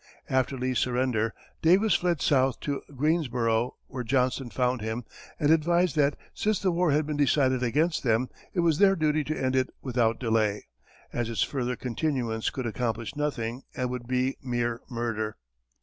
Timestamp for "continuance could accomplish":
11.75-13.15